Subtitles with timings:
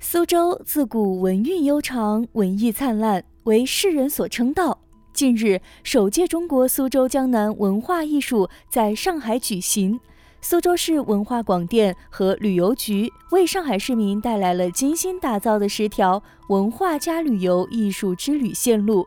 [0.00, 4.78] 苏州自古文韵悠长，文艺灿烂，为世人所称道。
[5.12, 9.98] 近日，首届中国苏州江南文化艺术在上海举行。
[10.40, 19.04] 苏州市文化广电和旅游局为上海市民带来了精心打造的十条文化加旅游艺术之旅线路。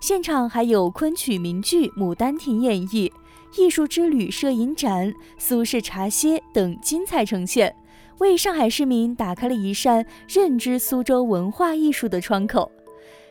[0.00, 3.12] 现场还有昆曲名剧《牡丹亭》演绎、
[3.56, 7.76] 艺术之旅摄影展、苏式茶歇等精彩呈现，
[8.22, 12.70] 为上海市民打开了一扇认知苏州文化艺术的窗口。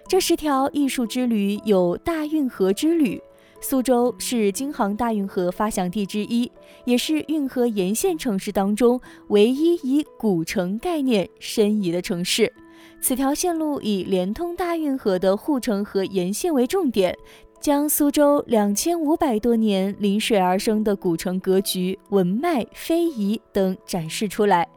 [0.05, 3.17] 这十条艺术之旅有大运河之旅。
[3.61, 6.51] 苏州是京杭大运河发祥地之一，
[6.83, 12.51] 也是运河沿线城市当中唯一以古城概念申遗的城市。
[12.99, 17.17] 此条线路以连通大运河的护城河沿线为重点，
[17.61, 24.67] 将苏州两千五百多年临水而生的古城格局、文脉、非遗等展示出来。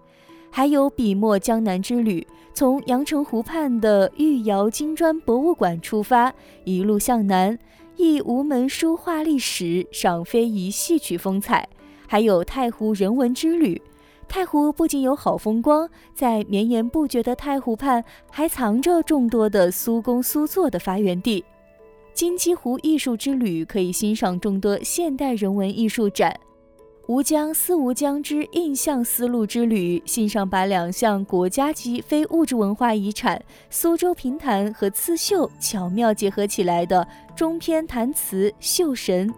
[0.56, 7.58] 还有笔墨江南之旅，从阳澄湖畔的玉窑金砖博物馆出发，一路向南。
[7.96, 11.68] 忆吴门书画历史，赏非遗戏曲风采，
[12.06, 13.82] 还有太湖人文之旅。
[14.28, 21.44] 太湖不仅有好风光，在绵延不绝的太湖畔，还藏着众多的苏工苏作的发源地。
[22.12, 26.38] 金鸡湖艺术之旅可以欣赏众多现代人文艺术展。
[27.06, 39.30] 吴江思吴江之印象丝路之旅，欣赏把两项国家级非物质文化遗产苏州评弹和刺绣巧妙结合起来的中篇弹词绣神。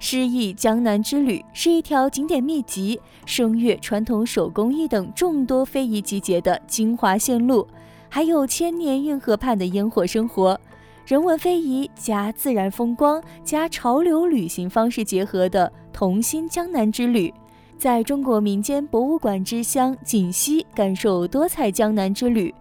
[0.00, 7.64] 诗意江南之旅是一条景点密集、声乐、传统手工艺等众多非遗集结的精华线路，
[8.08, 10.60] 还有千年运河畔的烟火生活。
[11.08, 17.32] 人文非遗加自然风光加潮流旅行方式结合的同心江南之旅，
[17.78, 22.54] 在中国民间博物馆之乡锦溪感受多彩江南之旅，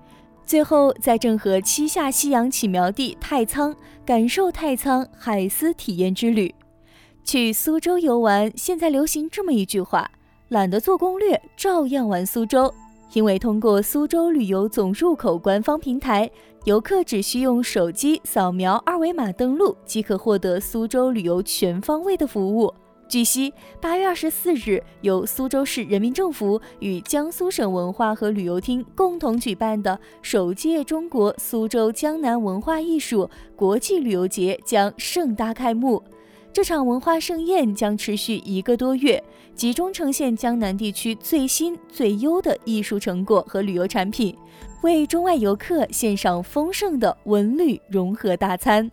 [0.45, 3.75] 最后在郑和七下西洋起苗地太仓
[4.05, 6.55] 感受太仓海丝体验之旅。
[7.25, 10.09] 去苏州游玩，现在流行这么一句话：
[10.47, 12.73] 懒得做攻略，照样玩苏州。
[13.13, 16.29] 因为通过苏州旅游总入口官方平台，
[16.65, 22.73] 游客只需用手机扫描二维码登录，即可获得苏州旅游全方位的服务。
[23.07, 36.03] 据悉，八月二十四日，由苏州市人民政府与江苏省文化和旅游厅共同举办的首届中国苏州江南文化艺术国际旅游节将盛大开幕。
[36.53, 44.35] 这场文化盛宴将持续一个多月，集中呈现江南地区最新最优的艺术成果和旅游产品，
[44.81, 48.89] 为中外游客献上丰盛的文旅融合大餐。